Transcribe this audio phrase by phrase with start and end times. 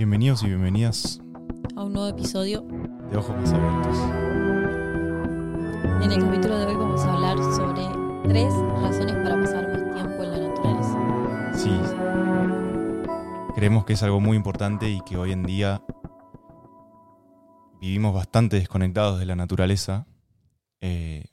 [0.00, 1.20] Bienvenidos y bienvenidas
[1.76, 2.62] a un nuevo episodio.
[3.10, 3.98] de Ojos Más Abiertos.
[6.02, 7.82] En el capítulo de hoy vamos a hablar sobre
[8.26, 8.50] tres
[8.80, 11.52] razones para pasar más tiempo en la naturaleza.
[11.54, 11.70] Sí,
[13.54, 15.82] creemos que es algo muy importante y que hoy en día
[17.78, 20.06] vivimos bastante desconectados de la naturaleza.
[20.80, 21.26] Eh,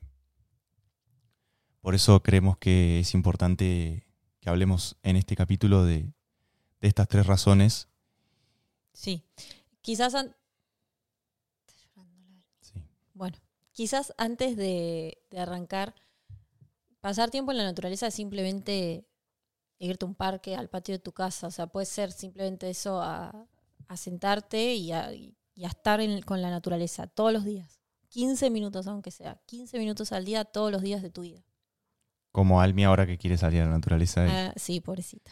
[1.80, 4.06] por eso creemos que es importante
[4.42, 6.12] que hablemos en este capítulo de,
[6.82, 7.88] de estas tres razones.
[8.98, 9.24] Sí.
[9.82, 10.36] Quizás an-
[12.62, 12.84] Sí.
[13.14, 13.38] bueno,
[13.72, 15.96] quizás antes de, de arrancar,
[17.00, 19.08] pasar tiempo en la naturaleza es simplemente
[19.80, 21.48] irte a un parque, al patio de tu casa.
[21.48, 23.48] O sea, puede ser simplemente eso a,
[23.88, 27.80] a sentarte y a, y a estar en- con la naturaleza todos los días.
[28.10, 29.40] 15 minutos, aunque sea.
[29.46, 31.44] 15 minutos al día, todos los días de tu vida.
[32.32, 34.26] Como Almi ahora que quiere salir a la naturaleza.
[34.26, 35.32] y Ah, sí, pobrecita.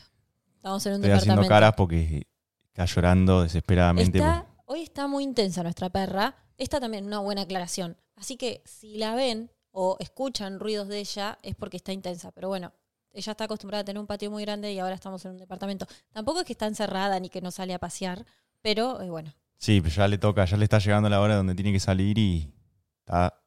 [0.57, 2.27] Estamos en un Estoy haciendo caras porque
[2.75, 4.17] está llorando desesperadamente.
[4.17, 6.35] Está- hoy está muy intensa nuestra perra.
[6.57, 7.95] Esta también una buena aclaración.
[8.17, 12.31] Así que si la ven o escuchan ruidos de ella es porque está intensa.
[12.33, 12.73] Pero bueno,
[13.13, 15.87] ella está acostumbrada a tener un patio muy grande y ahora estamos en un departamento.
[16.11, 18.25] Tampoco es que está encerrada ni que no sale a pasear,
[18.61, 21.55] pero eh, bueno, Sí, pero ya le toca, ya le está llegando la hora donde
[21.55, 22.53] tiene que salir y
[22.99, 23.41] está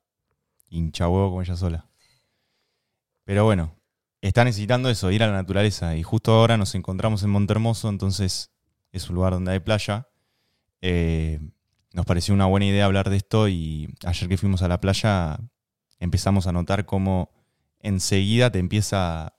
[0.70, 1.86] hincha huevo como ella sola.
[3.25, 3.77] Pero bueno,
[4.22, 5.94] está necesitando eso, ir a la naturaleza.
[5.97, 8.50] Y justo ahora nos encontramos en Montermoso, entonces
[8.92, 10.08] es un lugar donde hay playa.
[10.81, 11.41] Eh,
[11.92, 15.39] nos pareció una buena idea hablar de esto y ayer que fuimos a la playa
[15.98, 17.31] empezamos a notar cómo
[17.81, 19.34] enseguida te empieza a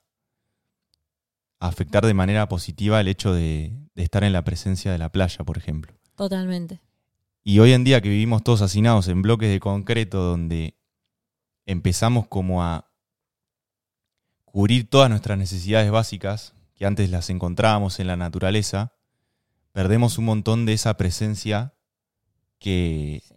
[1.59, 5.44] afectar de manera positiva el hecho de, de estar en la presencia de la playa,
[5.44, 5.94] por ejemplo.
[6.16, 6.81] totalmente.
[7.44, 10.77] Y hoy en día que vivimos todos hacinados en bloques de concreto donde
[11.66, 12.92] empezamos como a
[14.45, 18.94] cubrir todas nuestras necesidades básicas, que antes las encontrábamos en la naturaleza,
[19.72, 21.73] perdemos un montón de esa presencia
[22.59, 23.36] que, Sí.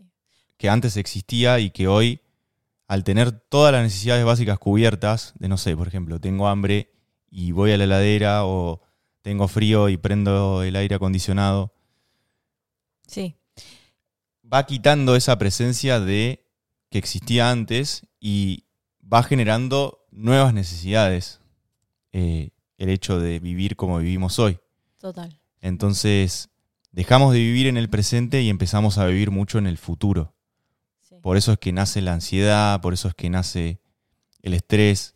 [0.56, 2.20] que antes existía y que hoy,
[2.88, 6.90] al tener todas las necesidades básicas cubiertas, de no sé, por ejemplo, tengo hambre
[7.30, 8.82] y voy a la heladera o
[9.22, 11.72] tengo frío y prendo el aire acondicionado,
[13.06, 13.36] Sí,
[14.50, 16.46] va quitando esa presencia de
[16.88, 18.64] que existía antes y
[19.02, 21.40] va generando nuevas necesidades
[22.12, 24.58] eh, el hecho de vivir como vivimos hoy.
[24.98, 25.38] total.
[25.62, 26.50] Entonces,
[26.90, 30.34] dejamos de vivir en el presente y empezamos a vivir mucho en el futuro.
[31.00, 31.16] Sí.
[31.22, 33.80] Por eso es que nace la ansiedad, por eso es que nace
[34.42, 35.14] el estrés.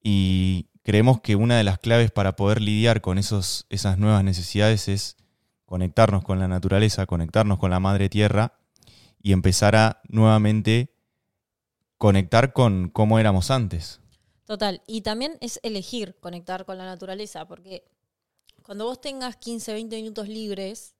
[0.00, 4.88] Y creemos que una de las claves para poder lidiar con esos, esas nuevas necesidades
[4.88, 5.16] es
[5.66, 8.56] conectarnos con la naturaleza, conectarnos con la madre tierra
[9.20, 10.94] y empezar a nuevamente
[11.98, 14.00] conectar con cómo éramos antes.
[14.44, 14.80] Total.
[14.86, 17.84] Y también es elegir conectar con la naturaleza, porque
[18.66, 20.96] cuando vos tengas 15, 20 minutos libres,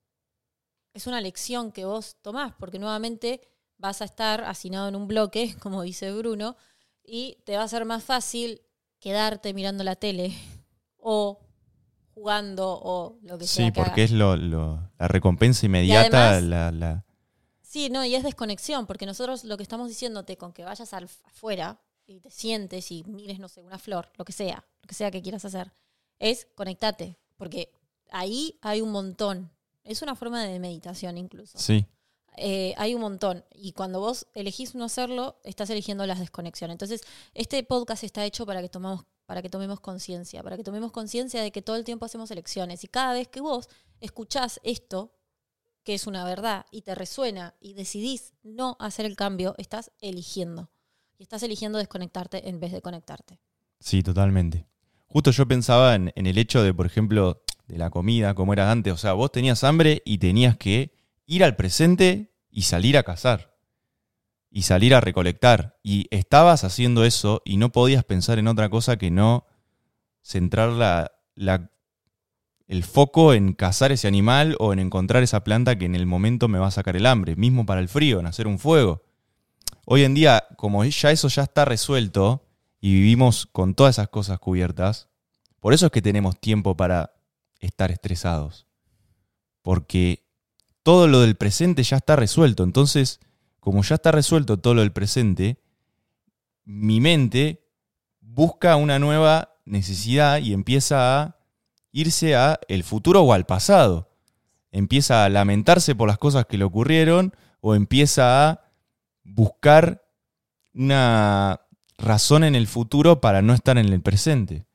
[0.95, 3.41] es una lección que vos tomás, porque nuevamente
[3.77, 6.57] vas a estar hacinado en un bloque, como dice Bruno,
[7.05, 8.63] y te va a ser más fácil
[9.01, 10.33] quedarte mirando la tele
[10.97, 11.41] o
[12.15, 13.67] jugando o lo que sea.
[13.67, 17.03] Sí, que porque es lo, lo- la recompensa inmediata, además- la, la-
[17.63, 21.09] Sí, no, y es desconexión, porque nosotros lo que estamos diciéndote con que vayas al,
[21.25, 24.95] afuera y te sientes y mires, no sé, una flor, lo que sea, lo que
[24.95, 25.73] sea que quieras hacer,
[26.19, 27.73] es conectate, porque
[28.11, 29.51] ahí hay un montón.
[29.85, 31.59] Es una forma de meditación incluso.
[31.59, 31.87] Sí,
[32.39, 33.45] Eh, hay un montón.
[33.55, 36.75] Y cuando vos elegís no hacerlo, estás eligiendo las desconexiones.
[36.75, 37.01] Entonces,
[37.33, 41.41] este podcast está hecho para que tomamos, para que tomemos conciencia, para que tomemos conciencia
[41.41, 42.85] de que todo el tiempo hacemos elecciones.
[42.85, 43.71] Y cada vez que vos
[44.01, 45.15] escuchás esto,
[45.83, 50.69] que es una verdad, y te resuena y decidís no hacer el cambio, estás eligiendo.
[51.17, 53.41] Y estás eligiendo desconectarte en vez de conectarte.
[53.81, 54.67] Sí, totalmente.
[55.09, 58.93] Justo yo pensaba en, el hecho de, por ejemplo, de la comida, como era antes.
[58.93, 60.93] O sea, vos tenías hambre y tenías que
[61.27, 63.57] ir al presente y salir a cazar.
[64.51, 65.79] Y salir a recolectar.
[65.83, 69.47] Y estabas haciendo eso y no podías pensar en otra cosa que no
[70.23, 71.71] centrar la, la-
[72.67, 76.49] el foco en cazar ese animal o en encontrar esa planta que en el momento
[76.49, 77.37] me va a sacar el hambre.
[77.37, 79.03] Mismo para el frío, en hacer un fuego.
[79.85, 82.46] Hoy en día, como ya eso ya está resuelto
[82.87, 85.09] y vivimos con todas esas cosas cubiertas,
[85.59, 87.17] por eso es que tenemos tiempo para
[87.59, 88.69] estar estresados.
[89.61, 90.25] Porque
[90.85, 92.63] todo lo del presente ya está resuelto.
[92.63, 93.19] Entonces,
[93.59, 95.61] como ya está resuelto todo lo del presente,
[96.65, 97.67] mi mente
[98.21, 101.39] busca una nueva necesidad y empieza a
[101.91, 104.15] irse a el futuro o al pasado.
[104.71, 108.71] Empieza a lamentarse por las cosas que le ocurrieron o empieza a
[109.25, 110.05] buscar
[110.73, 111.66] una
[111.99, 114.67] razón en el futuro para no estar en el presente.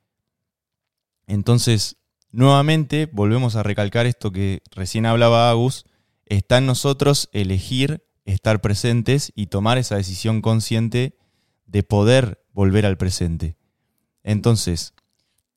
[1.26, 1.96] Entonces,
[2.30, 5.84] nuevamente volvemos a recalcar esto que recién hablaba Agus,
[6.26, 11.16] está en nosotros elegir estar presentes y tomar esa decisión consciente
[11.66, 13.56] de poder volver al presente.
[14.22, 14.94] Entonces,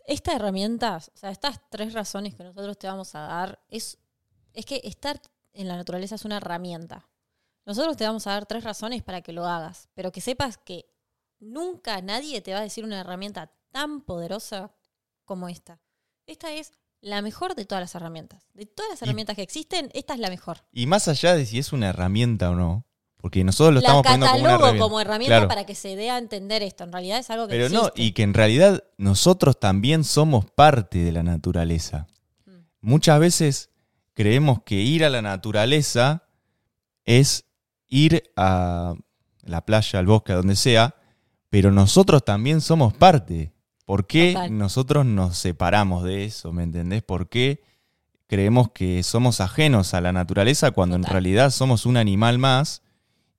[0.07, 3.97] Esta herramienta, o sea, estas tres razones que nosotros te vamos a dar, es,
[4.53, 5.19] es que estar
[5.53, 7.07] en la naturaleza es una herramienta.
[7.65, 10.85] Nosotros te vamos a dar tres razones para que lo hagas, pero que sepas que
[11.39, 14.71] nunca nadie te va a decir una herramienta tan poderosa
[15.25, 15.79] como esta.
[16.27, 16.71] Esta es
[17.01, 18.47] la mejor de todas las herramientas.
[18.53, 20.63] De todas las Y- herramientas que existen, esta es la mejor.
[20.71, 22.85] y más allá de si es una herramienta o no,
[23.17, 24.83] porque nosotros lo la estamos poniendo como una catalogo herramienta.
[24.83, 25.47] como herramienta Claro.
[25.47, 26.83] para que se dé a entender esto.
[26.83, 30.99] En realidad es algo que Pero no, y que en realidad nosotros también somos parte
[30.99, 32.07] de la naturaleza.
[32.45, 32.51] Mm.
[32.81, 33.69] Muchas veces
[34.13, 36.23] creemos que ir a la naturaleza
[37.03, 37.45] es
[37.87, 38.93] ir a
[39.41, 40.95] la playa, al bosque, a donde sea,
[41.55, 43.53] pero nosotros también somos parte.
[43.85, 44.57] ¿Por qué Total.
[44.57, 46.51] nosotros nos separamos de eso?
[46.51, 47.01] ¿Me entendés?
[47.01, 47.63] ¿Por qué
[48.27, 52.81] creemos que somos ajenos a la naturaleza cuando en realidad somos un animal más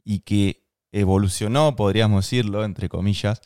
[0.03, 3.43] y que evolucionó, podríamos decirlo, entre comillas,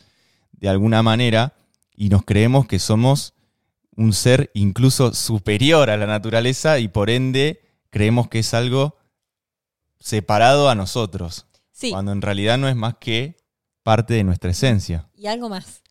[0.53, 1.55] de alguna manera,
[1.97, 3.35] y nos creemos que somos
[3.97, 8.97] un ser incluso superior a la naturaleza y por ende creemos que es algo
[9.99, 13.40] separado a nosotros, Sí, cuando en realidad no es más que
[13.83, 15.09] parte de nuestra esencia.
[15.15, 15.83] y algo más.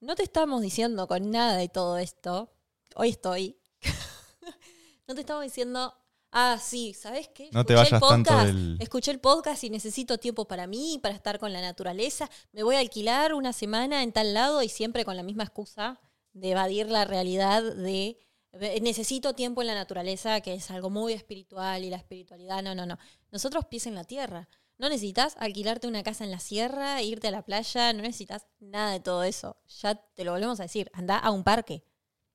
[0.00, 2.52] No te estamos diciendo con nada de todo esto.
[2.94, 3.56] Hoy estoy.
[5.08, 5.92] no te estamos diciendo,
[6.30, 7.48] ah, sí, ¿sabes qué?
[7.52, 10.98] No te Escuché el tanto podcast, del- Escuché el podcast y necesito tiempo para mí,
[11.02, 12.30] para estar con la naturaleza.
[12.52, 16.00] Me voy a alquilar una semana en tal lado y siempre con la misma excusa
[16.32, 18.18] de evadir la realidad de
[18.52, 22.74] de- necesito tiempo en la naturaleza, que es algo muy espiritual y la espiritualidad, no,
[22.74, 22.98] no, no.
[23.30, 24.48] Nosotros pies en la tierra.
[24.78, 28.92] No necesitas alquilarte una casa en la sierra, irte a la playa, no necesitas nada
[28.92, 29.56] de todo eso.
[29.80, 31.84] Ya te lo volvemos a decir, anda a un parque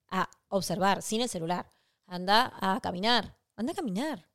[0.09, 1.69] a observar sin el celular.
[2.05, 4.29] Anda a caminar, anda a caminar.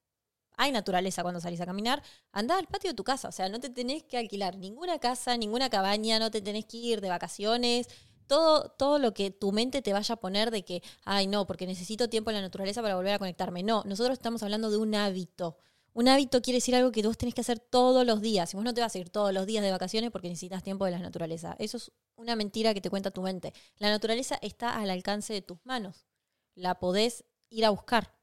[0.57, 2.03] Hay naturaleza cuando salís a caminar,
[2.33, 5.37] anda al patio de tu casa, o sea, no te tenés que alquilar ninguna casa,
[5.37, 7.89] ninguna cabaña, no te tenés que ir de vacaciones,
[8.27, 11.67] todo, todo lo que tu mente te vaya a poner de que, ay, no, porque
[11.67, 13.63] necesito tiempo en la naturaleza para volver a conectarme.
[13.63, 15.59] No, nosotros estamos hablando de un hábito.
[15.94, 18.52] Un hábito quiere decir algo que vos tenés que hacer todos los días.
[18.52, 20.85] Y vos no te vas a ir todos los días de vacaciones porque necesitas tiempo
[20.85, 21.56] de la naturaleza.
[21.58, 23.52] Eso es una mentira que te cuenta tu mente.
[23.79, 26.06] La naturaleza está al alcance de tus manos.
[26.55, 28.14] La podés ir a buscar.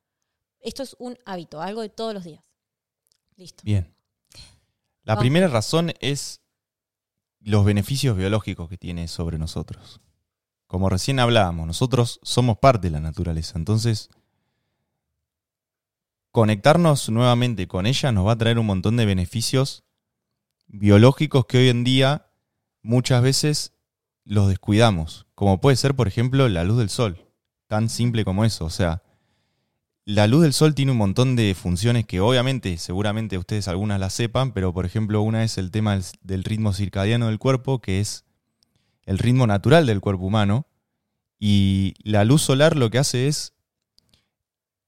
[0.60, 2.44] Esto es un hábito, algo de todos los días.
[3.36, 3.64] Listo.
[3.66, 3.94] Bien.
[5.04, 5.22] La Vamos.
[5.22, 6.42] primera razón es
[7.40, 10.02] los beneficios biológicos que tiene sobre nosotros.
[10.66, 14.10] Como recién hablábamos, nosotros somos parte de la naturaleza, entonces
[16.36, 19.86] conectarnos nuevamente con ella nos va a traer un montón de beneficios
[20.68, 22.28] biológicos que hoy en día
[22.82, 23.72] muchas veces
[24.26, 27.26] los descuidamos, como puede ser, por ejemplo, la luz del sol,
[27.68, 29.02] tan simple como eso, o sea,
[30.04, 34.12] la luz del sol tiene un montón de funciones que obviamente, seguramente ustedes algunas las
[34.12, 38.26] sepan, pero por ejemplo una es el tema del, ritmo circadiano del cuerpo, que es
[39.06, 40.68] el ritmo natural del cuerpo humano,
[41.40, 43.55] y la luz solar lo que hace es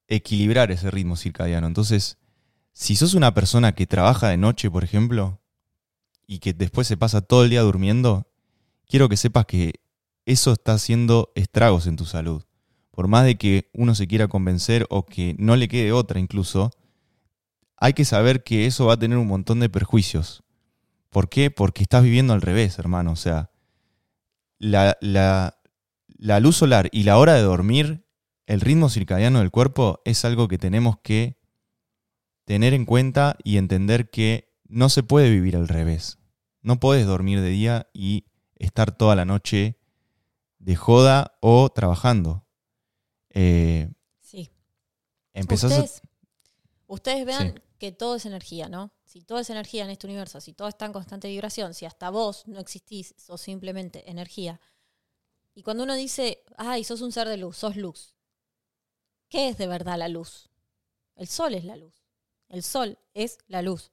[0.07, 1.67] equilibrar ese ritmo circadiano.
[1.67, 2.17] Entonces,
[2.73, 5.41] si sos una persona que trabaja de noche, por ejemplo,
[6.25, 8.27] y que después se pasa todo el día durmiendo,
[8.87, 9.75] quiero que sepas que
[10.25, 12.43] eso está haciendo estragos en tu salud
[12.97, 16.71] por más de que uno se quiera convencer o que no le quede otra incluso,
[17.75, 20.41] hay que saber que eso va a tener un montón de perjuicios.
[21.11, 21.51] ¿Por qué?
[21.51, 23.11] Porque estás viviendo al revés, hermano.
[23.11, 23.51] O sea,
[24.57, 25.59] la, la-
[26.17, 28.06] la luz solar y la hora de dormir,
[28.47, 31.37] el ritmo circadiano del cuerpo es algo que tenemos que
[32.45, 36.17] tener en cuenta y entender que no se puede vivir al revés.
[36.61, 38.25] No puedes dormir de día y
[38.55, 39.77] estar toda la noche
[40.59, 42.47] de joda o trabajando.
[43.29, 44.49] Eh, Sí.
[45.33, 46.01] empezás a- Ustedes,
[46.87, 47.61] ustedes vean Sí.
[47.77, 48.91] que todo es energía, ¿no?
[49.05, 52.09] Si todo es energía en este universo, si todo está en constante vibración, si hasta
[52.09, 54.59] vos no existís, sos simplemente energía.
[55.53, 58.15] Y cuando uno dice, ay, sos un ser de luz, sos luz.
[59.29, 60.49] ¿Qué es de verdad la luz?
[61.15, 62.03] El sol es la luz.
[62.49, 63.91] El sol es la luz.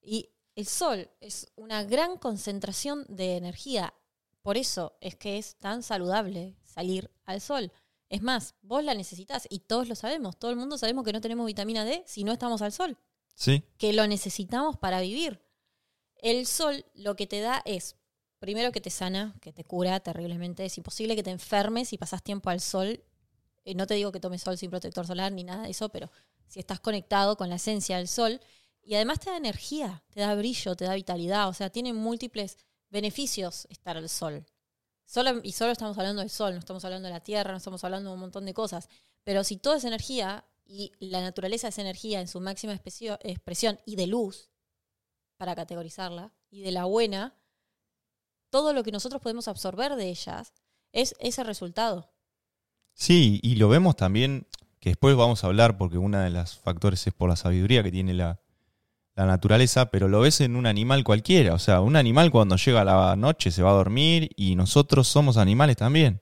[0.00, 3.94] Y el sol es una gran concentración de energía.
[4.42, 7.72] Por eso es que es tan saludable salir al sol.
[8.08, 10.36] Es más, vos la necesitas y todos lo sabemos.
[10.36, 12.98] Todo el mundo sabemos que no tenemos vitamina D si no estamos al sol,
[13.34, 15.40] Sí, que lo necesitamos para vivir.
[16.16, 17.96] El sol lo que te da es,
[18.38, 20.64] primero que te sana, que te cura terriblemente.
[20.64, 23.02] Es imposible que te enfermes si pasas tiempo al sol.
[23.64, 26.10] Eh, no te digo que tomes sol sin protector solar ni nada de eso, pero
[26.46, 28.40] si estás conectado con la esencia del sol.
[28.82, 31.48] Y además te da energía, te da brillo, te da vitalidad.
[31.48, 32.56] O sea, tiene múltiples
[32.88, 34.46] beneficios estar al sol.
[35.04, 37.82] Solo, y solo estamos hablando del sol, no estamos hablando de la tierra, no estamos
[37.84, 38.88] hablando de un montón de cosas.
[39.24, 43.96] Pero si todo es energía y la naturaleza es energía en su máxima expresión y
[43.96, 44.50] de luz,
[45.36, 47.34] para categorizarla, y de la buena,
[48.50, 50.52] todo lo que nosotros podemos absorber de ellas
[50.92, 52.09] es ese resultado.
[53.00, 54.46] Sí, y lo vemos también,
[54.78, 57.90] que después vamos a hablar, porque uno de los factores es por la sabiduría que
[57.90, 58.40] tiene la,
[59.14, 61.54] la naturaleza, pero lo ves en un animal cualquiera.
[61.54, 65.38] O sea, un animal cuando llega la noche se va a dormir y nosotros somos
[65.38, 66.20] animales también.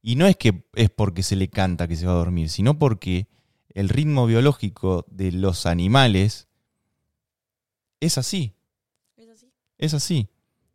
[0.00, 2.78] Y no es que es porque se le canta que se va a dormir, sino
[2.78, 3.28] porque
[3.74, 6.48] el ritmo biológico de los animales
[8.00, 8.54] es así.
[9.18, 9.52] ¿Es así?
[9.76, 10.30] Es así.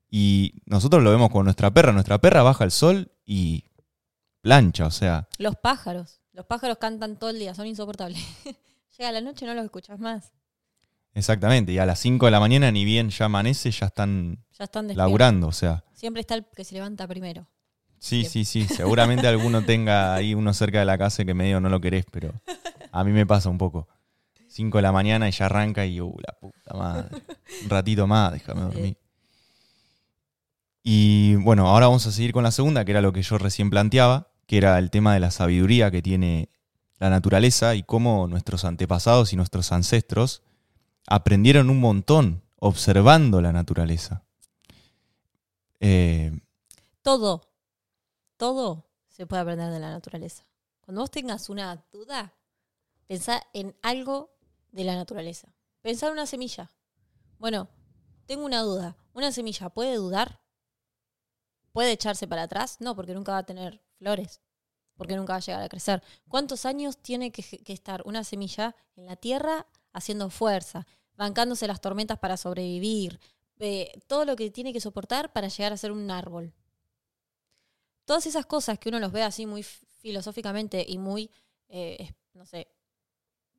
[0.08, 1.94] Y nosotros lo vemos con nuestra perra.
[1.94, 3.64] Nuestra perra baja el sol y
[4.42, 6.20] plancha, o sea, Los pájaros.
[6.34, 8.20] Los pájaros cantan todo el día, son insoportables.
[8.98, 10.32] Llega la noche y no los escuchas más.
[11.14, 11.72] exactamente.
[11.72, 14.96] Y a las 5 de la mañana, ni bien ya amanece, ya están Ya están
[14.96, 15.84] laburando, o sea.
[15.94, 17.48] Siempre está el que se levanta primero.
[18.00, 18.66] Sí, sí, sí.
[18.66, 22.34] Seguramente alguno tenga ahí uno cerca de la casa que medio no lo querés, pero
[22.92, 23.88] a mí me pasa un poco.
[24.48, 27.10] 5 de la mañana y ya arranca y, uh, la puta madre.
[27.64, 28.98] Un ratito más, déjame dormir.
[30.84, 33.70] Y bueno, ahora vamos a seguir con la segunda, que era lo que yo recién
[33.70, 36.50] planteaba, que era el tema de la sabiduría que tiene
[37.00, 40.42] la naturaleza y cómo nuestros antepasados y nuestros ancestros
[41.08, 44.26] aprendieron un montón observando la naturaleza.
[45.80, 46.38] Eh,
[47.02, 47.48] Todo,
[48.36, 50.44] todo se puede aprender de la naturaleza.
[50.82, 52.34] Cuando vos tengas una duda,
[53.08, 54.32] pensá en algo
[54.74, 55.56] de la naturaleza.
[55.82, 56.70] Pensá en una semilla.
[57.40, 57.70] Bueno,
[58.26, 58.98] tengo una duda.
[59.14, 60.42] ¿Una semilla puede dudar?
[61.72, 62.82] ¿Puede echarse para atrás?
[62.82, 64.42] No, porque nunca va a tener flores.
[64.96, 66.04] Porque nunca va a llegar a crecer.
[66.28, 71.82] ¿Cuántos años tiene que, que estar una semilla en la tierra haciendo fuerza, bancándose las
[71.82, 73.20] tormentas para sobrevivir?
[73.62, 76.54] eh, todo lo que tiene que soportar para llegar a ser un árbol.
[78.06, 81.30] Todas esas cosas que uno los ve así muy filosóficamente y muy,
[81.70, 82.68] eh, no sé,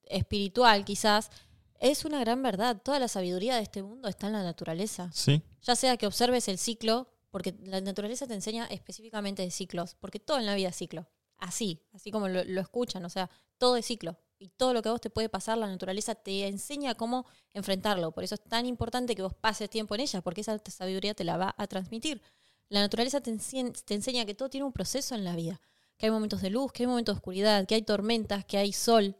[0.02, 1.30] espiritual quizás,
[1.78, 2.82] es una gran verdad.
[2.82, 5.11] Toda la sabiduría de este mundo está en la naturaleza.
[5.12, 9.96] sí, Ya sea que observes el ciclo, porque la naturaleza te enseña específicamente de ciclos,
[9.98, 11.08] porque todo en la vida es ciclo.
[11.38, 14.18] Así, así como lo, escuchan, o sea, todo es ciclo.
[14.38, 17.24] Y todo lo que a vos te puede pasar, la naturaleza te enseña cómo
[17.54, 18.12] enfrentarlo.
[18.12, 21.24] Por eso es tan importante que vos pases tiempo en ella, porque esa sabiduría te
[21.24, 22.20] la va a transmitir.
[22.68, 25.60] La naturaleza te enseña que todo tiene un proceso en la vida,
[25.96, 28.74] que hay momentos de luz, que hay momentos de oscuridad, que hay tormentas, que hay
[28.74, 29.16] sol.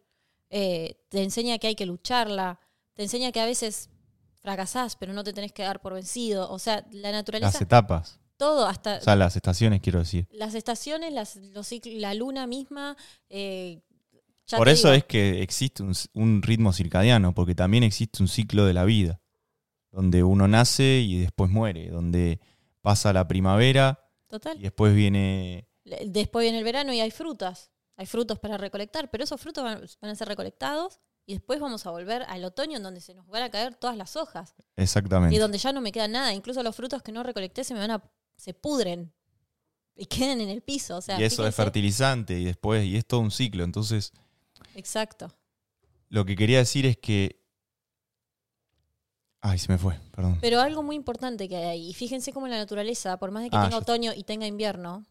[0.50, 2.61] Eh, te enseña que hay que lucharla,
[2.92, 3.88] te enseña que a veces
[4.43, 6.51] fracasás, pero no te tenés que dar por vencido.
[6.51, 8.19] O sea, la naturaleza, las etapas.
[8.37, 10.27] todo, hasta O sea, las estaciones, quiero decir.
[10.33, 12.97] las estaciones, las, los cicl- la luna misma.
[13.31, 13.81] eh,
[14.57, 18.65] Por eso digo, es que existe un, un ritmo circadiano, porque también existe un ciclo
[18.67, 19.21] de la vida,
[19.91, 22.41] donde uno nace y después muere, donde
[22.81, 24.59] pasa la primavera Total.
[24.59, 25.69] y después viene...
[26.07, 27.71] Después viene el verano y hay frutas.
[27.97, 31.87] Hay frutos para recolectar, pero esos frutos van, van a ser recolectados y después vamos
[31.87, 35.35] a volver al otoño en donde se nos van a caer todas las hojas Exactamente.
[35.35, 36.33] y donde ya no me queda nada.
[36.33, 38.02] Incluso los frutos que no recolecté se me van a
[38.37, 39.12] se pudren
[39.95, 40.97] y quedan en el piso.
[40.97, 43.62] O sea, y eso es fertilizante y después, y es todo un ciclo.
[43.64, 44.12] Entonces,
[44.75, 45.33] Exacto.
[46.09, 47.41] lo que quería decir es que...
[49.45, 50.38] Ay, se me fue, perdón.
[50.41, 53.50] Pero algo muy importante que hay ahí, y fíjense cómo la naturaleza, por más de
[53.50, 55.05] que Ah, tenga otoño y tenga invierno,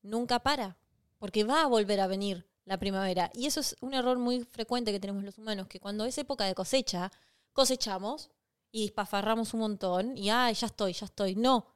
[0.00, 0.78] nunca para,
[1.18, 3.30] porque va a volver a venir la primavera.
[3.34, 6.44] Y eso es un error muy frecuente que tenemos los humanos, que cuando es época
[6.44, 7.10] de cosecha,
[7.52, 8.30] cosechamos
[8.70, 11.34] y despafarramos un montón y, ay, ya estoy, ya estoy.
[11.34, 11.66] No.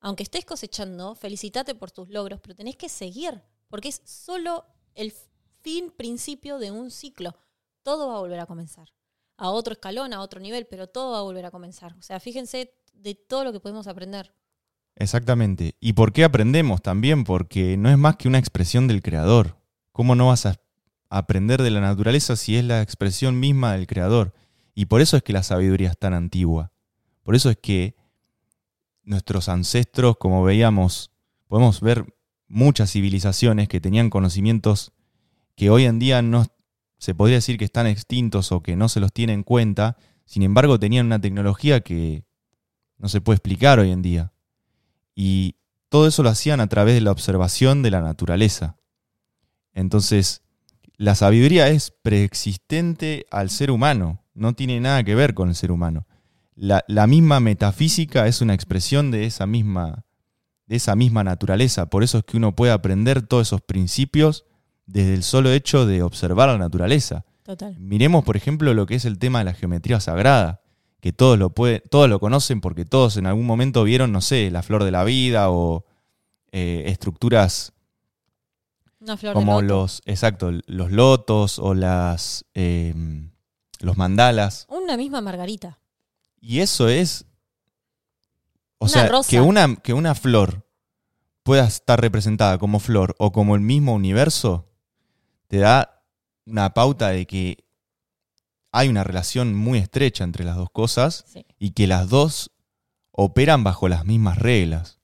[0.00, 4.64] Aunque estés cosechando, felicitate por tus logros, pero tenés que seguir, porque es solo
[4.94, 5.12] el
[5.60, 7.36] fin, principio de un ciclo.
[7.82, 8.88] Todo va a volver a comenzar
[9.36, 11.94] a otro escalón, a otro nivel, pero todo va a volver a comenzar.
[11.98, 14.34] O sea, fíjense de todo lo que podemos aprender.
[14.96, 15.76] Exactamente.
[15.80, 17.24] ¿Y por qué aprendemos también?
[17.24, 19.59] Porque no es más que una expresión del creador.
[19.92, 20.56] ¿Cómo no vas a
[21.08, 24.34] aprender de la naturaleza si es la expresión misma del creador?
[24.74, 26.72] Y por eso es que la sabiduría es tan antigua.
[27.22, 27.96] Por eso es que
[29.02, 31.10] nuestros ancestros, como veíamos,
[31.48, 32.14] podemos ver
[32.48, 34.92] muchas civilizaciones que tenían conocimientos
[35.56, 36.46] que hoy en día no
[36.98, 40.42] se podría decir que están extintos o que no se los tiene en cuenta, sin
[40.42, 42.24] embargo tenían una tecnología que
[42.98, 44.32] no se puede explicar hoy en día.
[45.14, 45.56] Y
[45.88, 48.76] todo eso lo hacían a través de la observación de la naturaleza.
[49.74, 50.42] Entonces,
[50.96, 55.72] la sabiduría es preexistente al ser humano, no tiene nada que ver con el ser
[55.72, 56.06] humano.
[56.54, 60.04] La, la misma metafísica es una expresión de esa misma,
[60.66, 61.88] de esa misma naturaleza.
[61.88, 64.44] Por eso es que uno puede aprender todos esos principios
[64.86, 67.24] desde el solo hecho de observar la naturaleza.
[67.42, 67.76] Total.
[67.78, 70.60] Miremos, por ejemplo, lo que es el tema de la geometría sagrada,
[71.00, 74.50] que todos lo, puede, todos lo conocen porque todos en algún momento vieron, no sé,
[74.50, 75.86] la flor de la vida o,
[76.52, 77.72] eh, estructuras
[79.00, 79.74] Una flor como de loto.
[79.82, 82.94] los, exacto, los lotos o las, eh,
[83.80, 84.66] los mandalas.
[84.68, 85.78] Una misma margarita.
[86.40, 87.24] Y eso es,
[88.78, 89.30] o Una sea, rosa.
[89.30, 90.66] que una, que una flor
[91.42, 94.68] pueda estar representada como flor o como el mismo universo,
[95.48, 96.02] te da
[96.46, 97.64] una pauta de que
[98.72, 101.44] hay una relación muy estrecha entre las dos cosas Sí.
[101.58, 102.50] y que las dos
[103.10, 105.00] operan bajo las mismas reglas.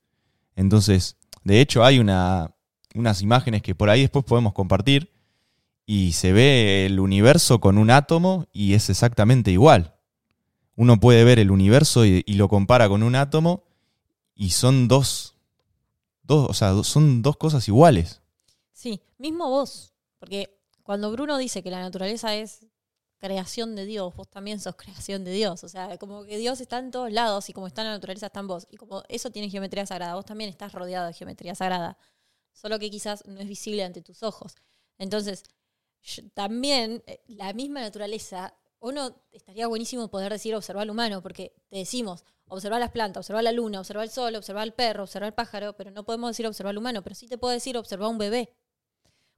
[0.55, 2.55] Entonces, de hecho, hay una,
[2.97, 5.13] unas imágenes que por ahí después podemos compartir
[5.87, 9.95] y se ve el universo con un átomo y es exactamente igual.
[10.75, 13.63] Uno puede ver el universo y, lo compara con un átomo
[14.35, 15.37] y son dos,
[16.23, 18.21] dos, o sea, son dos cosas iguales.
[18.73, 19.95] Sí, mismo vos.
[20.19, 22.67] Porque cuando Bruno dice que la naturaleza es
[23.19, 25.65] creación de Dios, vos también sos creación de Dios.
[25.65, 28.27] O sea, como que Dios está en todos lados y como está en la naturaleza
[28.27, 28.67] está en vos.
[28.71, 31.97] Y como eso tiene geometría sagrada, vos también estás rodeado de geometría sagrada.
[32.57, 34.55] Solo que quizás no es visible ante tus ojos.
[34.99, 35.45] Entonces,
[36.35, 41.77] también eh, la misma naturaleza, uno estaría buenísimo poder decir observar al humano, porque te
[41.77, 45.35] decimos observar las plantas, observar la luna, observar el sol, observar al perro, observar al
[45.35, 48.19] pájaro, pero no podemos decir observar al humano, pero sí te puedo decir observar un
[48.19, 48.55] bebé.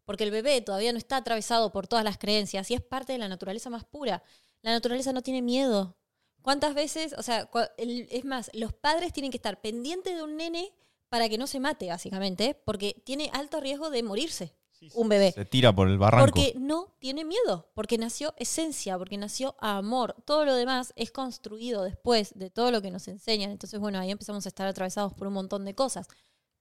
[0.04, 3.18] Porque el bebé todavía no está atravesado por todas las creencias y es parte de
[3.18, 4.22] la naturaleza más pura.
[4.62, 5.96] La naturaleza no tiene miedo.
[6.42, 10.36] ¿Cuántas veces, o sea, el- es más, los padres tienen que estar pendientes de un
[10.36, 10.72] nene
[11.08, 14.54] para que no se mate, básicamente, porque tiene alto riesgo de morirse
[14.94, 15.32] un bebé.
[15.32, 16.26] Se tira por el barranco.
[16.26, 20.14] Porque no tiene miedo, porque nació esencia, porque nació amor.
[20.24, 23.50] Todo lo demás es construido después de todo lo que nos enseñan.
[23.50, 26.06] Entonces, bueno, ahí empezamos a estar atravesados por un montón de cosas.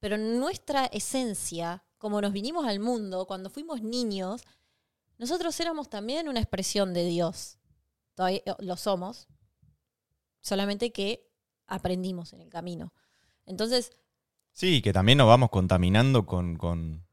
[0.00, 4.42] Pero nuestra esencia, como nos vinimos al mundo, cuando fuimos niños,
[5.16, 7.58] nosotros éramos también una expresión de Dios.
[8.14, 9.28] Todavía eh, lo somos,
[10.40, 11.30] solamente que
[11.66, 12.92] aprendimos en el camino.
[13.46, 13.92] Entonces,
[14.58, 17.06] Sí, que también nos vamos contaminando con, con,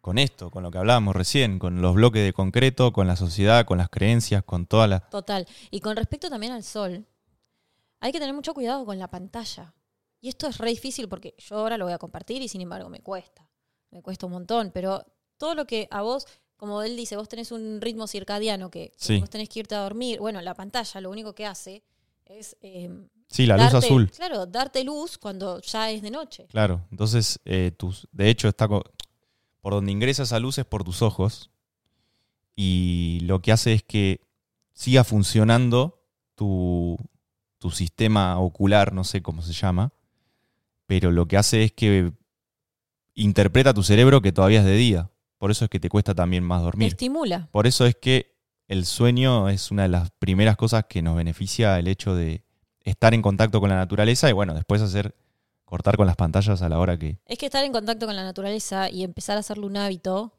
[0.00, 3.66] con esto, con lo que hablábamos recién, con los bloques de concreto, con la sociedad,
[3.66, 5.10] con las creencias, con todas las...
[5.10, 5.46] Total.
[5.70, 7.06] Y con respecto también al sol,
[8.00, 9.74] hay que tener mucho cuidado con la pantalla.
[10.22, 12.88] Y esto es re difícil porque yo ahora lo voy a compartir y sin embargo
[12.88, 13.46] me cuesta.
[13.90, 14.70] Me cuesta un montón.
[14.72, 15.04] Pero
[15.36, 19.28] todo lo que a vos, como él dice, vos tenés un ritmo circadiano que, vos
[19.28, 20.18] tenés que irte a dormir.
[20.18, 21.84] Bueno, la pantalla lo único que hace
[22.24, 22.56] es.
[22.62, 22.88] eh,
[23.28, 24.10] Sí, la luz azul.
[24.10, 26.46] Claro, darte luz cuando ya es de noche.
[26.48, 31.02] Claro, entonces, eh, tus, de hecho, está por donde ingresa esa luz es por tus
[31.02, 31.50] ojos
[32.54, 34.20] y lo que hace es que
[34.72, 36.02] siga funcionando
[36.34, 36.96] tu,
[37.58, 39.92] tu sistema ocular, no sé cómo se llama,
[40.86, 42.12] pero lo que hace es que
[43.14, 45.10] interpreta tu cerebro que todavía es de día.
[45.38, 46.88] Por eso es que te cuesta también más Te dormir.
[46.88, 47.48] estimula.
[47.50, 48.36] Por eso es que
[48.68, 52.45] el sueño es una de las primeras cosas que nos beneficia el hecho de
[52.90, 55.14] estar en contacto con la naturaleza y bueno, después hacer
[55.64, 57.18] cortar con las pantallas a la hora que...
[57.26, 60.32] Es que estar en contacto con la naturaleza y empezar a hacerlo un hábito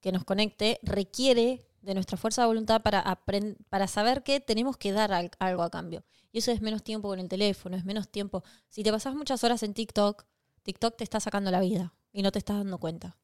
[0.00, 3.20] que nos conecte requiere de nuestra fuerza de voluntad para,
[3.68, 6.02] para saber que tenemos que dar al- algo a cambio.
[6.32, 8.42] Y eso es menos tiempo con el teléfono, es menos tiempo.
[8.68, 10.24] Si te pasas muchas horas en TikTok,
[10.62, 13.16] TikTok te está sacando la vida y no te estás dando cuenta.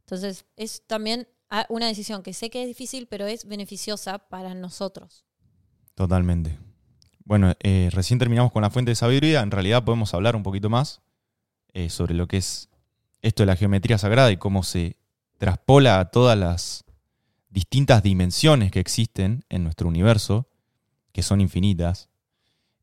[0.00, 4.52] Entonces, es también ah, una decisión que sé que es difícil, pero es beneficiosa para
[4.54, 5.24] nosotros.
[5.94, 6.58] Totalmente.
[7.28, 9.42] Bueno, eh, recién terminamos con la fuente de sabiduría.
[9.42, 11.02] En realidad podemos hablar un poquito más
[11.74, 12.70] eh, sobre lo que es
[13.20, 14.96] esto de la geometría sagrada y cómo se
[15.36, 16.86] traspola a todas las
[17.50, 20.48] distintas dimensiones que existen en nuestro universo,
[21.12, 22.08] que son infinitas,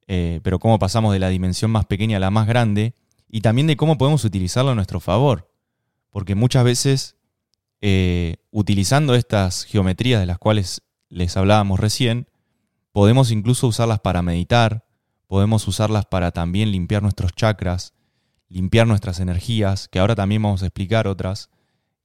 [0.05, 2.93] eh, pero cómo pasamos de la dimensión más pequeña a la más grande
[3.27, 5.51] y también de cómo podemos utilizarlo a nuestro favor.
[6.11, 7.15] Porque muchas veces,
[8.51, 12.27] utilizando estas geometrías de las cuales les hablábamos recién,
[12.95, 14.85] podemos incluso usarlas para meditar,
[15.27, 17.93] podemos usarlas para también limpiar nuestros chakras,
[18.47, 21.49] limpiar nuestras energías, que ahora también vamos a explicar otras,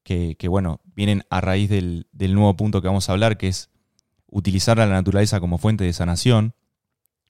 [0.02, 3.46] que, que, bueno, vienen a raíz del, del nuevo punto que vamos a hablar, que
[3.46, 3.70] es
[4.26, 6.56] utilizar a la naturaleza como fuente de sanación.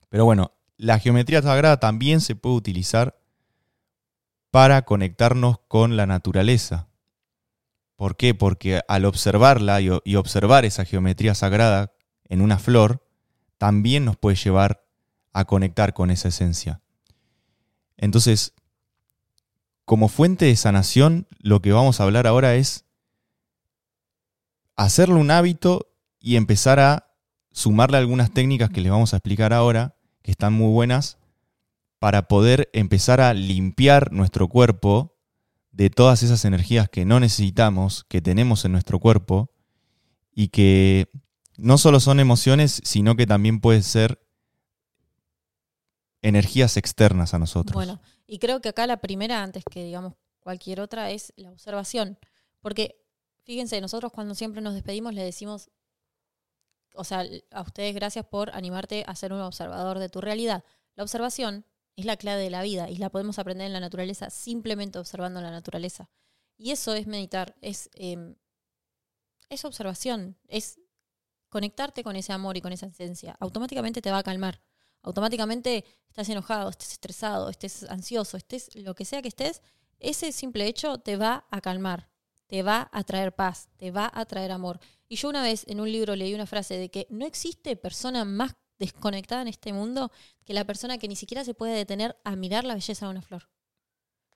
[0.08, 3.20] Pero bueno, la geometría sagrada también se puede utilizar
[4.50, 6.88] para conectarnos con la naturaleza.
[7.96, 8.34] ¿Por qué?
[8.34, 11.92] Porque al observarla y, observar esa geometría sagrada
[12.24, 13.04] en una flor,
[13.60, 14.86] también nos puede llevar
[15.34, 16.80] a conectar con esa esencia.
[17.98, 18.54] Entonces,
[19.84, 22.86] como fuente de sanación, lo que vamos a hablar ahora es
[24.76, 27.12] hacerlo un hábito y empezar a
[27.52, 31.18] sumarle algunas técnicas que les vamos a explicar ahora, que están muy buenas,
[31.98, 35.18] para poder empezar a limpiar nuestro cuerpo
[35.70, 39.50] de todas esas energías que no necesitamos, que tenemos en nuestro cuerpo,
[40.34, 41.10] y que
[41.60, 44.20] no solo son emociones, sino que también pueden ser
[46.22, 47.74] energías externas a nosotros.
[47.74, 52.18] Bueno, y creo que acá la primera, antes que digamos cualquier otra es la observación.
[52.60, 53.00] Porque,
[53.44, 55.70] fíjense, nosotros cuando siempre nos despedimos le decimos,
[56.94, 60.64] o sea, a ustedes gracias por animarte a ser un observador de tu realidad.
[60.96, 61.64] La observación
[61.96, 65.40] es la clave de la vida y la podemos aprender en la naturaleza simplemente observando
[65.40, 66.10] la naturaleza.
[66.56, 68.34] Y eso es meditar, es, em,
[69.48, 70.78] es observación, es
[71.50, 73.36] conectarte con ese amor y con esa esencia.
[73.40, 74.62] Automáticamente te va a calmar.
[75.02, 79.62] Automáticamente estás enojado, estés estresado, estés ansioso, estés lo que sea que estés,
[79.98, 82.08] ese simple hecho te va a calmar,
[82.46, 84.80] te va a traer paz, te va a traer amor.
[85.08, 88.24] Y yo una vez en un libro leí una frase de que no existe persona
[88.24, 90.10] más desconectada en este mundo
[90.44, 93.22] que la persona que ni siquiera se puede detener a mirar la belleza de una
[93.22, 93.48] flor.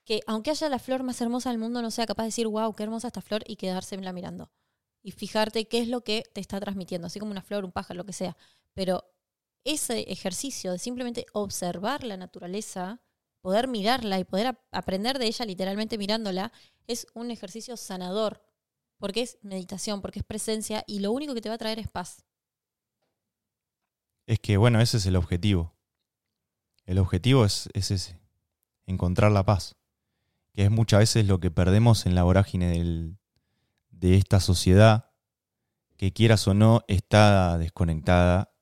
[0.03, 2.73] Que aunque haya la flor más hermosa del mundo, no sea capaz de decir, wow,
[2.73, 4.51] qué hermosa esta flor y quedársela mirando.
[5.05, 7.99] Y fijarte qué es lo que te está transmitiendo, así como una flor, un pájaro,
[7.99, 8.35] lo que sea.
[8.73, 9.05] Pero
[9.63, 13.01] ese ejercicio de simplemente observar la naturaleza,
[13.41, 16.51] poder mirarla y poder aprender de ella literalmente mirándola,
[16.87, 18.41] es un ejercicio sanador,
[18.97, 21.87] porque es meditación, porque es presencia y lo único que te va a traer es
[21.87, 22.25] paz.
[24.25, 25.75] Es que, bueno, ese es el objetivo.
[26.85, 28.19] El objetivo es, ese,
[28.87, 29.75] encontrar la paz,
[30.51, 33.15] que es muchas veces lo que perdemos en la vorágine
[33.99, 35.11] de esta sociedad,
[35.97, 38.53] que quieras o no está desconectada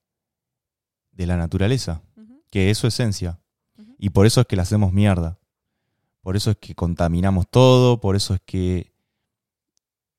[1.11, 2.01] de la naturaleza,
[2.49, 3.39] que es su esencia.
[3.97, 5.39] Y por eso es que la hacemos mierda.
[6.21, 8.93] Por eso es que contaminamos todo, por eso es que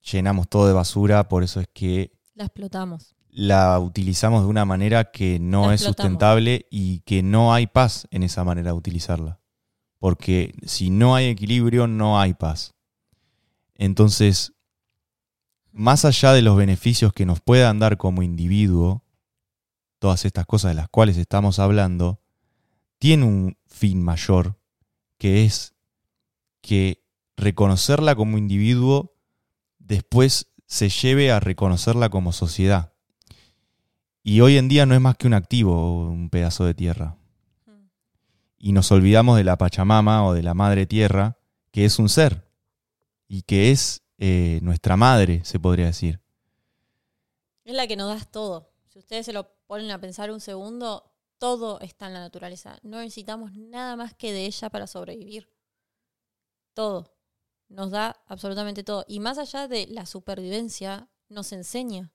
[0.02, 2.12] llenamos todo de basura, por eso es que...
[2.34, 7.66] La explotamos la utilizamos de una manera que no es sustentable y que no hay
[7.66, 9.40] paz en esa manera de utilizarla.
[9.98, 12.74] Porque si no hay equilibrio, no hay paz.
[13.74, 14.53] Entonces,
[15.74, 19.02] más allá de los beneficios que nos puedan dar como individuo,
[19.98, 22.20] todas estas cosas de las cuales estamos hablando,
[22.98, 24.56] tiene un fin mayor,
[25.18, 25.74] que es
[26.60, 27.02] que
[27.36, 29.14] reconocerla como individuo
[29.78, 32.92] después se lleve a reconocerla como sociedad.
[34.22, 37.16] Y hoy en día no es más que un activo, un pedazo de tierra.
[38.58, 41.36] Y nos olvidamos de la Pachamama o de la Madre Tierra,
[41.72, 42.48] que es un ser
[43.28, 46.20] y que es eh, nuestra madre, se podría decir.
[47.64, 48.70] Es la que nos das todo.
[48.88, 52.78] Si ustedes se lo ponen a pensar un segundo, todo está en la naturaleza.
[52.82, 55.48] No necesitamos nada más que de ella para sobrevivir.
[56.74, 57.16] Todo.
[57.68, 59.04] Nos da absolutamente todo.
[59.08, 62.14] Y más allá de la supervivencia, nos enseña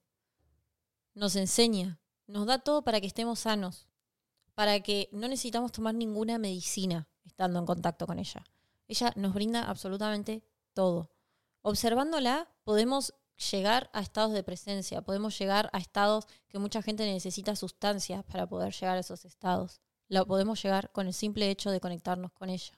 [1.19, 3.87] nos enseña, nos da todo para que estemos sanos,
[4.55, 8.43] para que no necesitamos tomar ninguna medicina estando en contacto con ella.
[8.87, 11.11] Ella nos brinda absolutamente todo.
[11.61, 13.13] Observándola podemos
[13.51, 18.47] llegar a estados de presencia, podemos llegar a estados que mucha gente necesita sustancias para
[18.47, 19.81] poder llegar a esos estados.
[20.07, 22.73] Lo podemos llegar con el simple hecho de conectarnos con ella.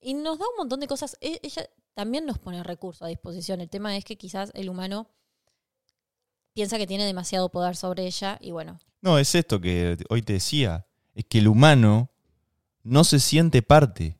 [0.00, 1.16] Y nos da un montón de cosas.
[1.20, 3.60] E-, ella también nos pone recursos a disposición.
[3.60, 5.08] El tema es que quizás el humano
[6.52, 8.78] piensa que tiene demasiado poder sobre ella y bueno.
[9.00, 12.10] No, es esto que hoy te decía, es que el humano
[12.82, 14.18] no se siente parte.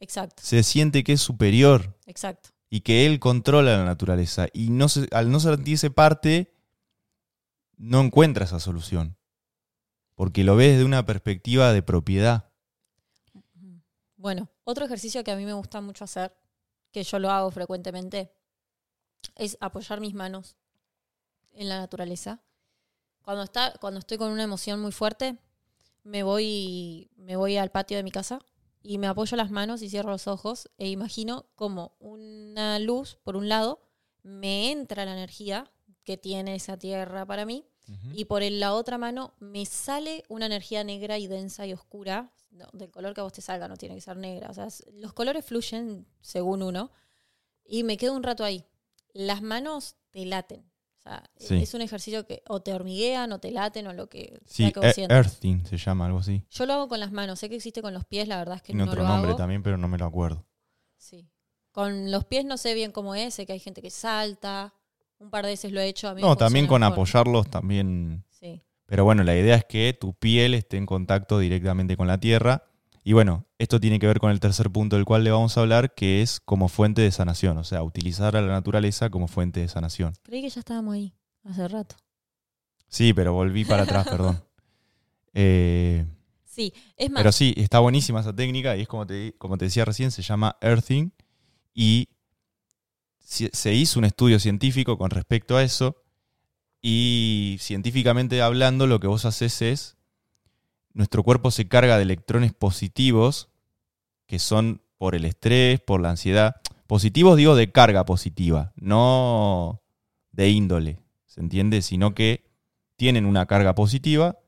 [0.00, 0.42] Exacto.
[0.44, 1.96] Se siente que es superior.
[2.06, 2.50] Exacto.
[2.70, 4.48] Y que él controla la naturaleza.
[4.52, 6.54] Y no al no sentirse parte,
[7.76, 9.16] no encuentra esa solución.
[10.14, 12.50] Porque lo ves desde una perspectiva de propiedad.
[14.16, 16.36] Bueno, otro ejercicio que a mí me gusta mucho hacer,
[16.90, 18.32] que yo lo hago frecuentemente,
[19.36, 20.56] es apoyar mis manos
[21.52, 22.42] en la naturaleza.
[23.22, 25.38] Cuando, está, cuando estoy con una emoción muy fuerte,
[26.02, 28.40] me voy, me voy al patio de mi casa
[28.88, 33.36] y me apoyo las manos y cierro los ojos e imagino como una luz, por
[33.36, 33.82] un lado,
[34.22, 35.70] me entra la energía
[36.04, 37.66] que tiene esa tierra para mí
[38.14, 42.32] y por la otra mano me sale una energía negra y densa y oscura,
[42.72, 44.48] del color que a vos te salga, no tiene que ser negra.
[44.48, 46.90] O sea, los colores fluyen según uno
[47.66, 48.64] y me quedo un rato ahí.
[49.12, 50.64] Las manos te laten.
[51.38, 54.80] Es un ejercicio que o te hormiguean o te laten o lo que sea que
[54.80, 56.44] e- earthing se llama, algo así.
[56.50, 57.38] Yo lo hago con las manos.
[57.38, 59.62] Sé que existe con los pies, la verdad es que Tiene no otro nombre también,
[59.62, 60.46] pero no me lo acuerdo.
[60.96, 61.28] Sí.
[61.72, 63.34] Con los pies no sé bien cómo es.
[63.34, 64.74] Sé que hay gente que salta.
[65.18, 66.08] Un par de veces lo he hecho.
[66.08, 68.24] A mí no, también con apoyarlos también.
[68.30, 68.62] Sí.
[68.86, 72.64] Pero bueno, la idea es que tu piel esté en contacto directamente con la tierra.
[73.08, 75.62] Y bueno, esto tiene que ver con el tercer punto del cual le vamos a
[75.62, 79.60] hablar, que es como fuente de sanación, o sea, utilizar a la naturaleza como fuente
[79.60, 80.12] de sanación.
[80.24, 81.96] Creí que ya estábamos ahí, hace rato.
[82.86, 84.44] Sí, pero volví para atrás, perdón.
[85.32, 86.04] Eh,
[86.44, 87.20] sí, es más.
[87.20, 90.20] Pero sí, está buenísima esa técnica y es como te, como te decía recién, se
[90.20, 91.10] llama earthing
[91.72, 92.10] y
[93.20, 95.96] se hizo un estudio científico con respecto a eso
[96.82, 99.97] y científicamente hablando lo que vos haces es
[100.92, 103.48] nuestro cuerpo se carga de electrones positivos,
[104.26, 106.56] que son por el estrés, por la ansiedad.
[106.86, 109.82] Positivos digo de carga positiva, no
[110.32, 111.82] de índole, ¿se entiende?
[111.82, 112.44] Sino que
[112.96, 114.38] tienen una carga positiva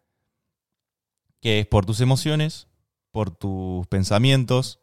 [1.41, 2.69] que es por tus emociones,
[3.11, 4.79] por tus pensamientos,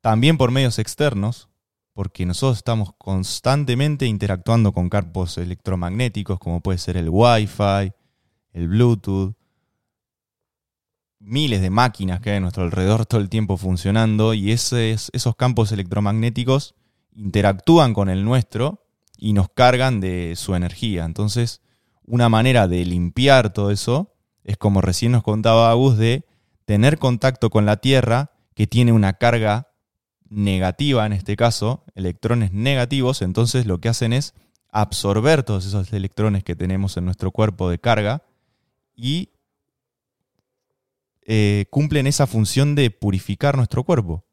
[0.00, 1.48] también por medios externos,
[1.92, 7.92] porque nosotros estamos constantemente interactuando con campos electromagnéticos como puede ser el Wi-Fi,
[8.52, 9.34] el Bluetooth,
[11.24, 15.72] miles de máquinas que hay a nuestro alrededor todo el tiempo funcionando y esos campos
[15.72, 16.74] electromagnéticos
[17.14, 18.84] interactúan con el nuestro
[19.16, 21.04] y nos cargan de su energía.
[21.04, 21.60] Entonces,
[22.04, 26.24] una manera de limpiar todo eso es como recién nos contaba Agus de
[26.64, 29.68] tener contacto con la Tierra que tiene una carga
[30.28, 34.34] negativa en este caso, electrones negativos, entonces lo que hacen es
[34.70, 38.22] absorber todos esos electrones que tenemos en nuestro cuerpo de carga
[38.96, 39.31] y
[41.24, 44.24] eh, cumplen esa función de purificar nuestro cuerpo.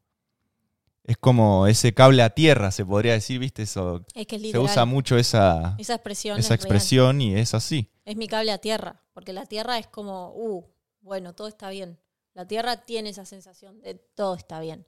[1.03, 3.63] Es como ese cable a tierra, se podría decir, ¿viste?
[3.63, 7.89] Eso, se usa mucho esa, esa expresión, esa expresión y es así.
[8.05, 10.65] Es mi cable a tierra, porque la tierra es como, uh,
[11.01, 11.97] bueno, todo está bien.
[12.33, 14.85] La tierra tiene esa sensación de todo está bien.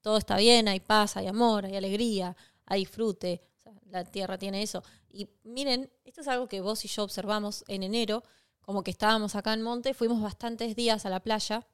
[0.00, 2.36] Todo está bien, hay paz, hay amor, hay alegría,
[2.66, 3.42] hay disfrute.
[3.90, 4.82] la tierra tiene eso.
[5.10, 8.22] Y miren, esto es algo que vos y yo observamos en enero,
[8.64, 11.66] como que estábamos acá en Monte, fuimos bastantes días a la playa,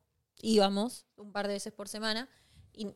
[0.42, 2.28] íbamos un par de veces por semana,
[2.72, 2.88] y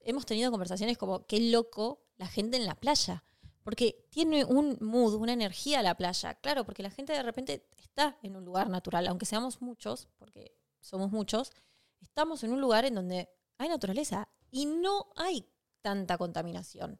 [0.00, 3.24] hemos tenido conversaciones como, qué loco la gente en la playa,
[3.62, 8.18] porque tiene un mood, una energía la playa, claro, porque la gente de repente está
[8.22, 11.52] en un lugar natural, aunque seamos muchos, porque somos muchos,
[12.00, 15.46] estamos en un lugar en donde hay naturaleza y no hay
[15.82, 16.98] tanta contaminación.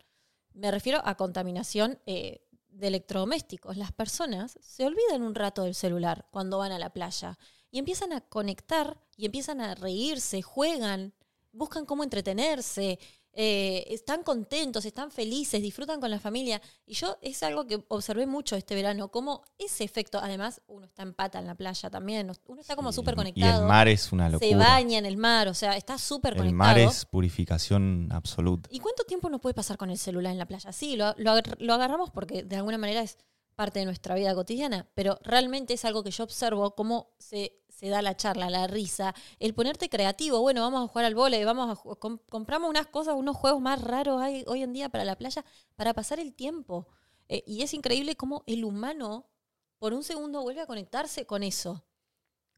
[0.52, 2.47] Me refiero a contaminación eh,
[2.78, 3.76] de electrodomésticos.
[3.76, 7.38] Las personas se olvidan un rato del celular cuando van a la playa
[7.70, 11.12] y empiezan a conectar y empiezan a reírse, juegan,
[11.52, 12.98] buscan cómo entretenerse,
[13.32, 16.60] eh, están contentos, están felices, disfrutan con la familia.
[16.86, 21.02] Y yo es algo que observé mucho este verano, como ese efecto, además uno está
[21.02, 23.60] en pata en la playa también, uno está como súper conectado.
[23.60, 24.48] Y el mar es una locura.
[24.48, 26.48] Se baña en el mar, o sea, está súper conectado.
[26.48, 28.68] El mar es purificación absoluta.
[28.72, 30.72] ¿Y cuánto tiempo nos puede pasar con el celular en la playa?
[30.72, 33.18] Sí, lo, lo agarramos porque de alguna manera es
[33.58, 37.88] parte de nuestra vida cotidiana, pero realmente es algo que yo observo cómo se se
[37.88, 41.78] da la charla, la risa, el ponerte creativo, bueno, vamos a jugar al vole, vamos
[41.78, 41.94] a
[42.28, 45.44] compramos unas cosas, unos juegos más raros hay hoy en día para la playa
[45.76, 46.88] para pasar el tiempo.
[47.28, 49.30] Eh, y es increíble cómo el humano
[49.78, 51.84] por un segundo vuelve a conectarse con eso,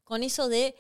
[0.05, 0.75] con eso de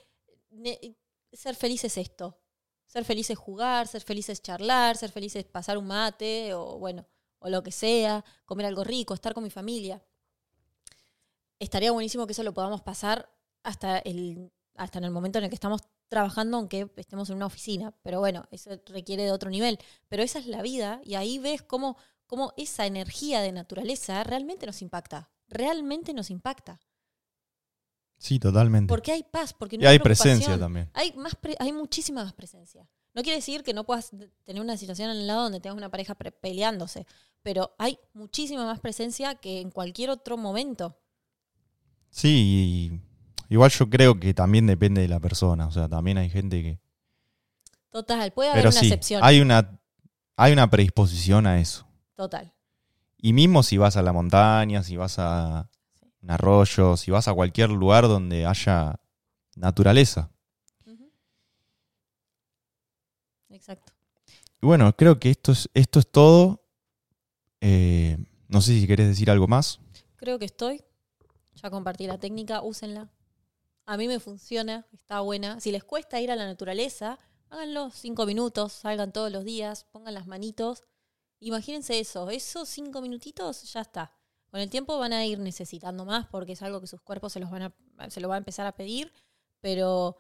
[1.35, 2.41] ser feliz es esto,
[2.87, 6.79] ser feliz es jugar, ser feliz es charlar, ser feliz es pasar un mate o
[6.79, 7.07] bueno,
[7.41, 10.03] o lo que sea, comer algo rico, estar con mi familia.
[11.59, 13.29] Estaría buenísimo que eso lo podamos pasar
[13.63, 17.47] hasta el, hasta en el momento en el que estamos trabajando, aunque estemos en una
[17.47, 17.95] oficina.
[18.03, 19.79] Pero bueno, eso requiere de otro nivel.
[20.09, 21.97] Pero esa es la vida y ahí ves cómo,
[22.27, 25.31] cómo esa energía de naturaleza realmente nos impacta.
[25.49, 26.81] Realmente nos impacta.
[28.19, 28.89] Sí, totalmente.
[28.89, 30.91] Porque hay paz, porque no y hay presencia también.
[30.93, 32.87] Hay, más hay muchísima más presencia.
[33.15, 34.11] No quiere decir que no puedas
[34.45, 37.07] tener una situación al lado donde tengas una pareja peleándose,
[37.43, 40.99] pero hay muchísima más presencia que en cualquier otro momento.
[42.11, 43.01] Sí,
[43.51, 45.67] Igual yo creo que también depende de la persona.
[45.67, 46.81] O sea, también hay gente que.
[47.91, 49.21] Total, puede haber una excepción.
[49.25, 49.81] Hay una,
[50.37, 51.85] hay una predisposición a eso.
[52.15, 52.55] Total.
[53.19, 55.69] Y mismo si vas a la montaña, si vas a
[56.23, 59.01] un arroyo, si vas a cualquier lugar donde haya
[59.57, 60.31] naturaleza.
[63.49, 63.93] Exacto.
[64.63, 66.65] Y bueno, creo que esto es, esto es todo.
[67.61, 69.81] Eh, no sé si querés decir algo más.
[70.15, 70.85] Creo que estoy.
[71.57, 73.11] Ya compartí la técnica, úsenla.
[73.91, 75.59] A mí me funciona, está buena.
[75.59, 80.15] Si les cuesta ir a la naturaleza, háganlo cinco minutos, salgan todos los días, pongan
[80.15, 80.85] las manitos.
[81.41, 84.13] Imagínense eso, esos cinco minutitos ya está.
[84.49, 87.41] Con el tiempo van a ir necesitando más porque es algo que sus cuerpos se
[87.41, 89.13] los van a, se lo van a empezar a pedir,
[89.61, 90.17] pero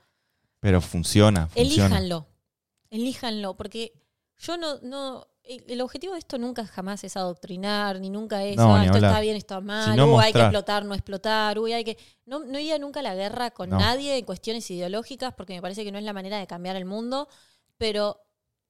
[0.58, 1.86] pero funciona, funciona.
[1.86, 2.26] Elíjanlo.
[2.90, 3.92] Elíjanlo porque
[4.36, 8.84] yo no no el objetivo de esto nunca jamás es adoctrinar, ni nunca es, ah,
[8.84, 11.98] esto está bien, esto está mal, hay que explotar, no explotar, uy, hay que...
[12.26, 15.84] No, no iría nunca a la guerra con nadie en cuestiones ideológicas, porque me parece
[15.84, 17.28] que no es la manera de cambiar el mundo,
[17.78, 18.20] pero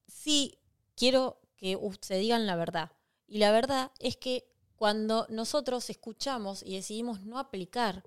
[0.06, 0.58] sí
[0.96, 2.92] quiero que se digan la verdad.
[3.26, 8.02] Y la verdad es que cuando nosotros escuchamos y decidimos no aplicar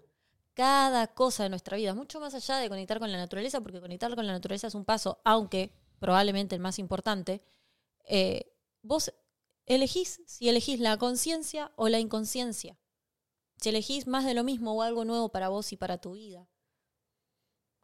[0.55, 4.15] cada cosa de nuestra vida, mucho más allá de conectar con la naturaleza, porque conectar
[4.15, 7.43] con la naturaleza es un paso, aunque probablemente el más importante,
[8.05, 8.52] eh,
[8.83, 9.13] vos
[9.65, 12.77] elegís si elegís la conciencia o la inconsciencia.
[13.57, 16.47] Si elegís más de lo mismo o algo nuevo para vos y para tu vida.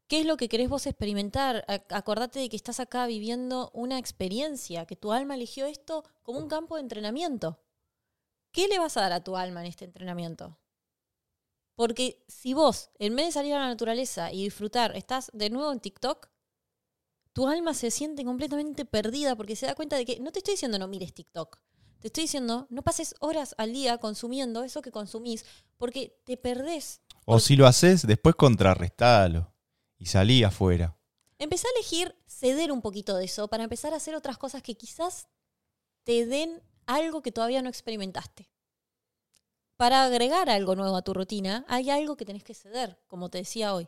[0.07, 1.65] ¿Qué es lo que querés vos experimentar?
[1.89, 6.47] Acordate de que estás acá viviendo una experiencia, que tu alma eligió esto como un
[6.47, 7.59] campo de entrenamiento.
[8.51, 10.57] ¿Qué le vas a dar a tu alma en este entrenamiento?
[11.75, 15.71] Porque si vos, en vez de salir a la naturaleza y disfrutar, estás de nuevo
[15.71, 16.27] en TikTok,
[17.33, 20.53] tu alma se siente completamente perdida porque se da cuenta de que no te estoy
[20.53, 21.59] diciendo no mires TikTok.
[21.99, 25.45] Te estoy diciendo no pases horas al día consumiendo eso que consumís
[25.77, 27.01] porque te perdés.
[27.25, 29.53] O si lo haces, después contrarrestalo
[29.97, 30.97] y salí afuera.
[31.37, 34.75] Empecé a elegir ceder un poquito de eso para empezar a hacer otras cosas que
[34.75, 35.27] quizás
[36.03, 38.49] te den algo que todavía no experimentaste.
[39.77, 43.37] Para agregar algo nuevo a tu rutina, hay algo que tenés que ceder, como te
[43.37, 43.87] decía hoy.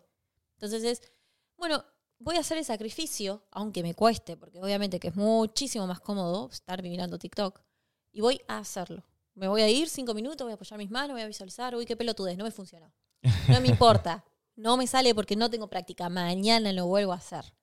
[0.53, 1.11] Entonces es,
[1.57, 1.83] bueno,
[2.21, 6.49] voy a hacer el sacrificio, aunque me cueste, porque obviamente que es muchísimo más cómodo
[6.51, 7.61] estar mirando TikTok,
[8.11, 9.03] y voy a hacerlo.
[9.33, 11.85] Me voy a ir cinco minutos, voy a apoyar mis manos, voy a visualizar, uy,
[11.85, 12.93] qué pelotudez, no me funcionó.
[13.47, 17.53] No me importa, no me sale porque no tengo práctica, mañana lo vuelvo a hacer.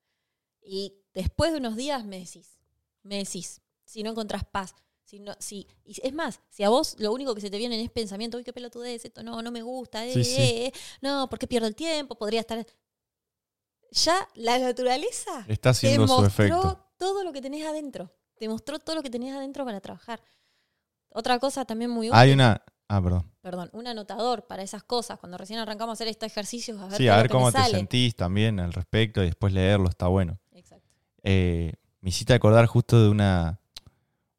[0.63, 2.59] Y después de unos días me decís,
[3.03, 6.97] me decís, si no encontrás paz, si no, si, y es más, si a vos
[6.99, 9.63] lo único que se te viene es pensamiento, uy, qué pelotudez, esto no, no me
[9.63, 10.37] gusta, eh, Sí, sí.
[10.37, 12.15] eh, eh, no, ¿por qué pierdo el tiempo?
[12.17, 12.67] Podría estar...
[13.91, 16.85] Ya la naturaleza Está te su mostró efecto.
[16.99, 18.13] todo lo que tenés adentro.
[18.39, 20.21] Te mostró todo lo que tenés adentro para trabajar.
[21.11, 22.63] Otra cosa también muy útil, Hay una.
[22.91, 23.31] Ah, perdón.
[23.43, 25.19] perdón, un anotador para esas cosas.
[25.19, 27.77] Cuando recién arrancamos a hacer estos ejercicios, a ver, Sí, a ver cómo te sale.
[27.77, 30.39] sentís también al respecto y después leerlo, está bueno.
[30.53, 30.87] Exacto.
[31.23, 33.61] Eh, me hiciste acordar justo de una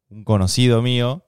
[0.08, 1.24] un conocido mío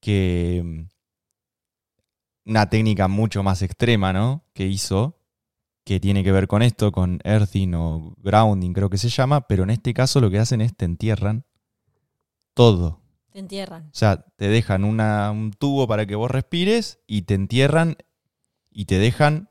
[0.00, 4.44] que mm, una técnica mucho más extrema, ¿no?
[4.52, 5.17] Que hizo
[5.88, 9.62] que tiene que ver con esto, con earthing o grounding, creo que se llama, pero
[9.62, 11.46] en este caso lo que hacen es te entierran
[12.52, 13.00] todo.
[13.32, 13.84] Te entierran.
[13.86, 17.96] O sea, te dejan una- un tubo para que vos respires y te entierran
[18.70, 19.48] y te dejan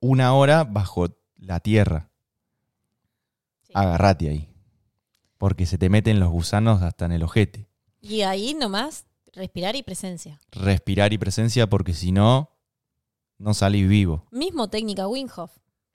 [0.00, 2.08] una hora bajo la tierra.
[3.64, 3.72] Sí.
[3.74, 4.48] Agarrate ahí.
[5.36, 7.68] Porque se te meten los gusanos hasta en el ojete.
[8.00, 10.40] Y ahí nomás, respirar y presencia.
[10.50, 12.50] Respirar y presencia porque si no,
[13.36, 14.26] no salís vivo.
[14.30, 15.50] Mismo técnica Wim Hof.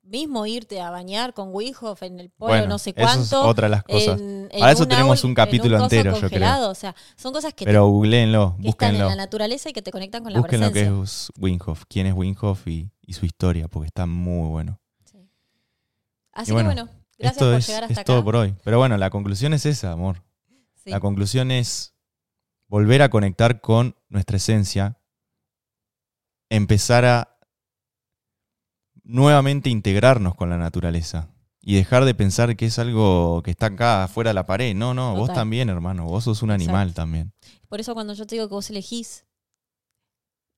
[0.09, 3.05] Mismo irte a bañar con Wim Hof en el polo Bueno, no sé eso es
[3.29, 3.47] cuánto.
[3.47, 4.19] otra de las cosas.
[4.19, 6.29] en- en Para eso tenemos un en capítulo entero, yo creo.
[6.29, 6.71] congelado.
[6.71, 9.09] O sea, son cosas que, te- Pero googleenlo, que están en búsquenlo.
[9.09, 12.07] la naturaleza y que te conectan con la Busquen lo que es Wim Hof, quién
[12.07, 14.79] es Wim Hof y, y su historia, porque está muy bueno.
[15.05, 15.29] Sí.
[16.33, 18.25] Así bueno, que bueno, gracias Esto por es, llegar es hasta todo acá.
[18.25, 18.55] por hoy.
[18.63, 20.23] Pero bueno, la conclusión es esa, amor.
[20.83, 20.89] Sí.
[20.89, 21.93] La conclusión es
[22.67, 24.97] volver a conectar con nuestra esencia,
[26.49, 27.37] empezar a
[29.09, 31.29] nuevamente integrarnos con la naturaleza
[31.61, 34.75] y dejar de pensar que es algo que está acá afuera de la pared.
[34.75, 36.63] No, no, vos también, hermano, vos sos un Exacto.
[36.63, 37.33] animal también.
[37.67, 39.25] Por eso cuando yo te digo que vos elegís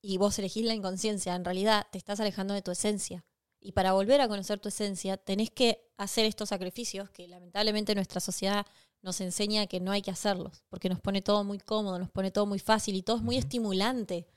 [0.01, 3.25] y vos elegís la inconsciencia, en realidad te estás alejando de tu esencia.
[3.59, 8.19] Y para volver a conocer tu esencia, tenés que hacer estos sacrificios que lamentablemente nuestra
[8.19, 8.65] sociedad
[9.01, 12.31] nos enseña que no hay que hacerlos, porque nos pone todo muy cómodo, nos pone
[12.31, 14.27] todo muy fácil y todo es muy estimulante.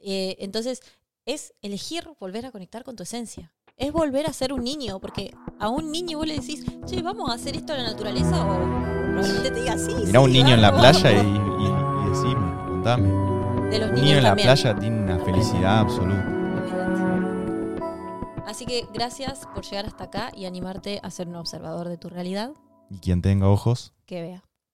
[0.00, 0.80] Eh, entonces,
[1.26, 3.52] es elegir volver a conectar con tu esencia.
[3.76, 7.28] Es volver a ser un niño, porque a un niño vos le decís, che, vamos
[7.30, 8.54] a hacer esto a la naturaleza, o
[9.12, 11.60] probablemente te diga, sí, Mirá sí, un niño en la vamos, playa y, vamos".
[11.60, 13.08] y, y decime, contame.
[13.70, 16.30] De los Un niños niño en la playa tiene una felicidad absoluta.
[18.46, 22.08] Así que gracias por llegar hasta acá y animarte a ser un observador de tu
[22.08, 22.52] realidad
[22.90, 24.44] Y quien tenga ojos, que vea.